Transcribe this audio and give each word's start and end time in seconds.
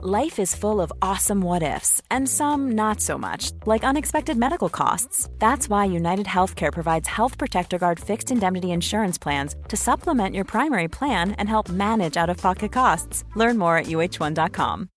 Life 0.00 0.38
is 0.38 0.54
full 0.54 0.80
of 0.80 0.92
awesome 1.02 1.40
what 1.40 1.64
ifs, 1.64 2.00
and 2.08 2.28
some 2.28 2.70
not 2.76 3.00
so 3.00 3.18
much, 3.18 3.50
like 3.66 3.82
unexpected 3.82 4.36
medical 4.36 4.68
costs. 4.68 5.28
That's 5.40 5.68
why 5.68 5.86
United 5.86 6.26
Healthcare 6.26 6.72
provides 6.72 7.08
Health 7.08 7.36
Protector 7.36 7.78
Guard 7.78 7.98
fixed 7.98 8.30
indemnity 8.30 8.70
insurance 8.70 9.18
plans 9.18 9.56
to 9.66 9.76
supplement 9.76 10.36
your 10.36 10.44
primary 10.44 10.86
plan 10.86 11.32
and 11.32 11.48
help 11.48 11.68
manage 11.68 12.16
out 12.16 12.30
of 12.30 12.36
pocket 12.36 12.70
costs. 12.70 13.24
Learn 13.34 13.58
more 13.58 13.76
at 13.76 13.86
uh1.com. 13.86 14.88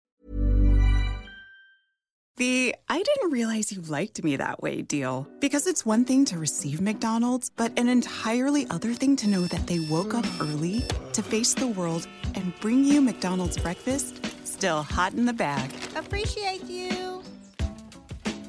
The 2.38 2.76
I 2.88 3.02
didn't 3.02 3.32
realize 3.32 3.72
you 3.72 3.82
liked 3.82 4.24
me 4.24 4.36
that 4.36 4.62
way 4.62 4.84
deal. 4.84 5.28
Because 5.40 5.66
it's 5.66 5.84
one 5.84 6.06
thing 6.06 6.26
to 6.26 6.38
receive 6.38 6.80
McDonald's, 6.80 7.50
but 7.50 7.78
an 7.80 7.90
entirely 7.90 8.68
other 8.70 8.94
thing 8.94 9.16
to 9.16 9.28
know 9.28 9.42
that 9.48 9.66
they 9.66 9.80
woke 9.80 10.14
up 10.14 10.26
early 10.40 10.84
to 11.14 11.24
face 11.24 11.56
the 11.56 11.68
world 11.68 12.08
and 12.36 12.54
bring 12.60 12.86
you 12.86 13.02
McDonald's 13.02 13.58
breakfast 13.58 14.31
still 14.62 14.84
hot 14.84 15.12
in 15.14 15.26
the 15.26 15.34
bag. 15.34 15.72
Appreciate 15.96 16.66
you. 16.66 17.24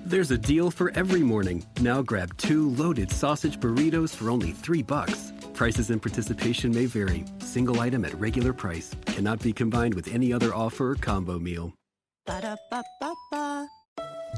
There's 0.05 0.30
a 0.30 0.37
deal 0.37 0.70
for 0.70 0.92
every 0.95 1.23
morning. 1.23 1.64
Now 1.80 2.02
grab 2.02 2.37
two 2.37 2.68
loaded 2.68 3.10
sausage 3.10 3.59
burritos 3.59 4.14
for 4.14 4.28
only 4.28 4.52
three 4.52 4.82
bucks. 4.82 5.32
Prices 5.54 5.88
and 5.88 6.02
participation 6.02 6.70
may 6.70 6.84
vary. 6.84 7.24
Single 7.38 7.80
item 7.80 8.04
at 8.04 8.12
regular 8.20 8.52
price 8.52 8.95
cannot 9.06 9.40
be 9.40 9.54
combined 9.54 9.95
with 9.95 10.12
any 10.12 10.34
other 10.34 10.54
offer 10.54 10.90
or 10.90 10.96
combo 10.96 11.38
meal. 11.38 11.73
Ba-da-ba-ba-ba. 12.26 13.68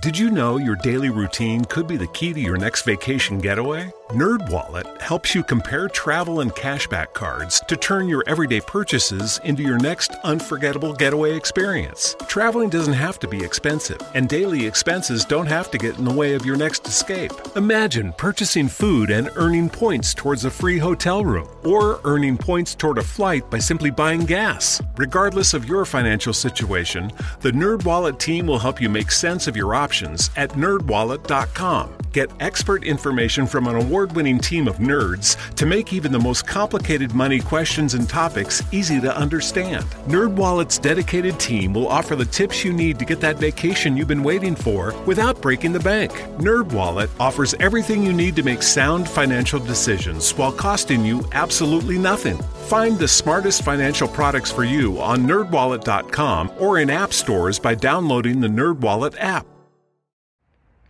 Did 0.00 0.16
you 0.16 0.30
know 0.30 0.58
your 0.58 0.76
daily 0.76 1.10
routine 1.10 1.64
could 1.64 1.88
be 1.88 1.96
the 1.96 2.06
key 2.18 2.32
to 2.32 2.40
your 2.40 2.56
next 2.56 2.82
vacation 2.82 3.38
getaway? 3.40 3.90
NerdWallet 4.10 5.00
helps 5.00 5.34
you 5.34 5.42
compare 5.42 5.88
travel 5.88 6.40
and 6.40 6.52
cashback 6.52 7.14
cards 7.14 7.62
to 7.68 7.74
turn 7.74 8.06
your 8.06 8.22
everyday 8.26 8.60
purchases 8.60 9.40
into 9.44 9.62
your 9.62 9.78
next 9.78 10.12
unforgettable 10.24 10.92
getaway 10.92 11.34
experience. 11.34 12.14
Traveling 12.28 12.68
doesn't 12.68 12.92
have 12.92 13.18
to 13.20 13.28
be 13.28 13.42
expensive, 13.42 13.98
and 14.14 14.28
daily 14.28 14.66
expenses 14.66 15.24
don't 15.24 15.46
have 15.46 15.70
to 15.70 15.78
get 15.78 15.96
in 15.96 16.04
the 16.04 16.12
way 16.12 16.34
of 16.34 16.44
your 16.44 16.56
next 16.56 16.86
escape. 16.86 17.32
Imagine 17.56 18.12
purchasing 18.12 18.68
food 18.68 19.10
and 19.10 19.30
earning 19.36 19.70
points 19.70 20.12
towards 20.12 20.44
a 20.44 20.50
free 20.50 20.76
hotel 20.76 21.24
room, 21.24 21.48
or 21.64 21.98
earning 22.04 22.36
points 22.36 22.74
toward 22.74 22.98
a 22.98 23.02
flight 23.02 23.48
by 23.48 23.58
simply 23.58 23.90
buying 23.90 24.26
gas. 24.26 24.82
Regardless 24.96 25.54
of 25.54 25.66
your 25.66 25.86
financial 25.86 26.34
situation, 26.34 27.10
the 27.40 27.52
NerdWallet 27.52 28.18
team 28.18 28.46
will 28.46 28.58
help 28.58 28.82
you 28.82 28.90
make 28.90 29.10
sense 29.10 29.46
of 29.46 29.56
your 29.56 29.74
options 29.74 30.28
at 30.36 30.50
nerdwallet.com. 30.50 32.03
Get 32.14 32.30
expert 32.38 32.84
information 32.84 33.44
from 33.44 33.66
an 33.66 33.74
award 33.74 34.12
winning 34.14 34.38
team 34.38 34.68
of 34.68 34.76
nerds 34.76 35.36
to 35.56 35.66
make 35.66 35.92
even 35.92 36.12
the 36.12 36.18
most 36.20 36.46
complicated 36.46 37.12
money 37.12 37.40
questions 37.40 37.94
and 37.94 38.08
topics 38.08 38.62
easy 38.70 39.00
to 39.00 39.16
understand. 39.16 39.84
NerdWallet's 40.06 40.78
dedicated 40.78 41.40
team 41.40 41.74
will 41.74 41.88
offer 41.88 42.14
the 42.14 42.24
tips 42.24 42.64
you 42.64 42.72
need 42.72 43.00
to 43.00 43.04
get 43.04 43.20
that 43.20 43.38
vacation 43.38 43.96
you've 43.96 44.06
been 44.06 44.22
waiting 44.22 44.54
for 44.54 44.94
without 45.06 45.42
breaking 45.42 45.72
the 45.72 45.80
bank. 45.80 46.12
NerdWallet 46.38 47.10
offers 47.18 47.54
everything 47.58 48.04
you 48.04 48.12
need 48.12 48.36
to 48.36 48.44
make 48.44 48.62
sound 48.62 49.08
financial 49.08 49.58
decisions 49.58 50.30
while 50.36 50.52
costing 50.52 51.04
you 51.04 51.28
absolutely 51.32 51.98
nothing. 51.98 52.38
Find 52.68 52.96
the 52.96 53.08
smartest 53.08 53.62
financial 53.62 54.06
products 54.06 54.52
for 54.52 54.62
you 54.62 55.00
on 55.00 55.26
nerdwallet.com 55.26 56.52
or 56.60 56.78
in 56.78 56.90
app 56.90 57.12
stores 57.12 57.58
by 57.58 57.74
downloading 57.74 58.38
the 58.38 58.46
NerdWallet 58.46 59.16
app. 59.18 59.48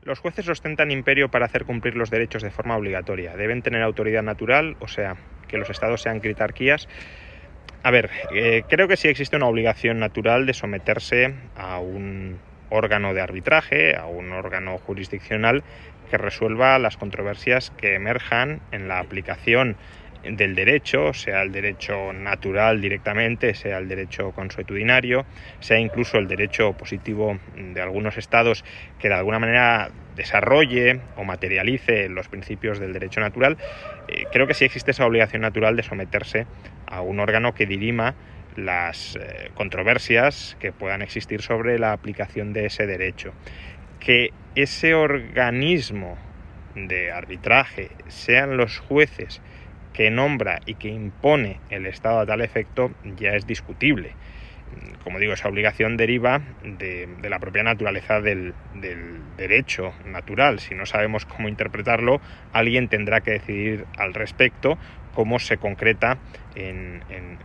Los 0.04 0.18
jueces 0.18 0.46
ostentan 0.50 0.90
imperio 0.90 1.30
para 1.30 1.46
hacer 1.46 1.64
cumplir 1.64 1.96
los 1.96 2.10
derechos 2.10 2.42
de 2.42 2.50
forma 2.50 2.76
obligatoria. 2.76 3.36
Deben 3.36 3.62
tener 3.62 3.82
autoridad 3.82 4.22
natural, 4.22 4.76
o 4.80 4.86
sea, 4.86 5.16
que 5.48 5.56
los 5.56 5.70
estados 5.70 6.02
sean 6.02 6.20
critarquías. 6.20 6.88
A 7.82 7.90
ver, 7.90 8.10
eh, 8.34 8.64
creo 8.68 8.86
que 8.86 8.98
sí 8.98 9.08
existe 9.08 9.36
una 9.36 9.46
obligación 9.46 9.98
natural 9.98 10.44
de 10.44 10.52
someterse 10.52 11.34
a 11.56 11.78
un 11.78 12.38
órgano 12.68 13.14
de 13.14 13.22
arbitraje, 13.22 13.96
a 13.96 14.04
un 14.04 14.32
órgano 14.32 14.76
jurisdiccional 14.76 15.64
que 16.10 16.18
resuelva 16.18 16.78
las 16.78 16.98
controversias 16.98 17.70
que 17.70 17.94
emerjan 17.94 18.60
en 18.72 18.88
la 18.88 18.98
aplicación 18.98 19.76
del 20.30 20.54
derecho, 20.54 21.12
sea 21.12 21.42
el 21.42 21.52
derecho 21.52 22.12
natural 22.12 22.80
directamente, 22.80 23.54
sea 23.54 23.78
el 23.78 23.88
derecho 23.88 24.32
consuetudinario, 24.32 25.26
sea 25.60 25.78
incluso 25.78 26.18
el 26.18 26.26
derecho 26.26 26.72
positivo 26.72 27.38
de 27.56 27.80
algunos 27.80 28.16
estados 28.16 28.64
que 28.98 29.08
de 29.08 29.14
alguna 29.14 29.38
manera 29.38 29.90
desarrolle 30.16 31.00
o 31.16 31.24
materialice 31.24 32.08
los 32.08 32.28
principios 32.28 32.78
del 32.78 32.92
derecho 32.92 33.20
natural, 33.20 33.58
eh, 34.08 34.24
creo 34.32 34.46
que 34.46 34.54
sí 34.54 34.64
existe 34.64 34.92
esa 34.92 35.06
obligación 35.06 35.42
natural 35.42 35.76
de 35.76 35.82
someterse 35.82 36.46
a 36.86 37.00
un 37.00 37.20
órgano 37.20 37.54
que 37.54 37.66
dirima 37.66 38.14
las 38.56 39.16
eh, 39.16 39.50
controversias 39.54 40.56
que 40.60 40.72
puedan 40.72 41.02
existir 41.02 41.42
sobre 41.42 41.78
la 41.78 41.92
aplicación 41.92 42.52
de 42.52 42.66
ese 42.66 42.86
derecho. 42.86 43.32
Que 43.98 44.30
ese 44.54 44.94
organismo 44.94 46.16
de 46.74 47.12
arbitraje 47.12 47.90
sean 48.08 48.56
los 48.56 48.78
jueces 48.78 49.40
que 49.94 50.10
nombra 50.10 50.60
y 50.66 50.74
que 50.74 50.88
impone 50.88 51.60
el 51.70 51.86
Estado 51.86 52.20
a 52.20 52.26
tal 52.26 52.42
efecto 52.42 52.90
ya 53.16 53.30
es 53.30 53.46
discutible. 53.46 54.12
Como 55.04 55.18
digo, 55.18 55.34
esa 55.34 55.48
obligación 55.48 55.96
deriva 55.96 56.42
de, 56.64 57.08
la 57.22 57.38
propia 57.38 57.62
naturaleza 57.62 58.20
del, 58.20 58.54
derecho 59.36 59.94
natural. 60.04 60.58
Si 60.58 60.74
no 60.74 60.84
sabemos 60.84 61.24
cómo 61.24 61.48
interpretarlo, 61.48 62.20
alguien 62.52 62.88
tendrá 62.88 63.20
que 63.20 63.32
decidir 63.32 63.86
al 63.96 64.14
respecto 64.14 64.78
cómo 65.14 65.38
se 65.38 65.58
concreta 65.58 66.18
en 66.56 67.02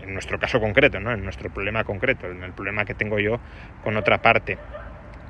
nuestro 0.08 0.40
caso 0.40 0.60
concreto, 0.60 1.00
¿no? 1.00 1.14
en 1.14 1.24
nuestro 1.24 1.50
problema 1.50 1.84
concreto, 1.84 2.30
en 2.30 2.44
el 2.44 2.52
problema 2.52 2.86
que 2.86 2.94
tengo 2.94 3.20
yo 3.20 3.40
con 3.84 3.96
otra 3.96 4.22
parte. 4.22 4.58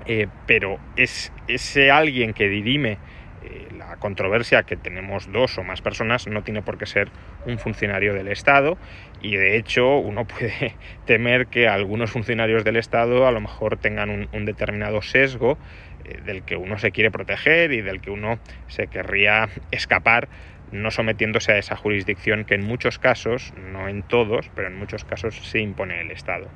Eh, 0.06 0.28
pero 0.48 0.80
es 0.96 1.32
ese 1.48 1.92
alguien 1.92 2.34
que 2.34 2.48
dirime 2.48 2.98
eh, 3.44 3.68
la 3.78 3.96
controversia 3.98 4.64
que 4.64 4.76
tenemos 4.76 5.32
dos 5.32 5.58
o 5.58 5.64
más 5.64 5.82
personas 5.82 6.28
no 6.28 6.44
tiene 6.44 6.62
por 6.62 6.78
qué 6.78 6.86
ser 6.86 7.10
un 7.46 7.58
funcionario 7.58 8.14
del 8.14 8.28
Estado 8.28 8.78
y 9.22 9.36
de 9.36 9.58
hecho 9.58 9.98
uno 9.98 10.26
puede 10.28 10.76
temer 11.06 11.48
que 11.48 11.68
algunos 11.68 12.12
funcionarios 12.12 12.64
del 12.64 12.76
Estado 12.76 13.28
a 13.28 13.32
lo 13.32 13.42
mejor 13.42 13.78
tengan 13.78 14.28
un, 14.32 14.46
determinado 14.46 15.02
sesgo 15.02 15.58
eh, 16.06 16.20
del 16.26 16.44
que 16.44 16.56
uno 16.56 16.78
se 16.78 16.92
quiere 16.92 17.12
proteger 17.12 17.72
y 17.72 17.82
del 17.82 18.02
que 18.02 18.12
uno 18.12 18.40
se 18.68 18.88
querría 18.88 19.50
escapar 19.72 20.28
no 20.72 20.92
sometiéndose 20.92 21.54
a 21.54 21.58
esa 21.58 21.76
jurisdicción 21.76 22.46
que 22.46 22.56
en 22.56 22.64
muchos 22.64 23.00
casos, 23.00 23.54
no 23.72 23.88
en 23.88 24.04
todos, 24.04 24.52
pero 24.54 24.68
en 24.68 24.78
muchos 24.78 25.04
casos 25.04 25.36
se 25.36 25.60
impone 25.60 26.00
el 26.02 26.12
Estado. 26.12 26.48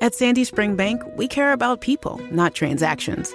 At 0.00 0.12
Sandy 0.12 0.42
Spring 0.42 0.76
Bank, 0.76 1.02
we 1.16 1.26
care 1.26 1.52
about 1.52 1.80
people, 1.80 2.18
not 2.30 2.54
transactions. 2.54 3.34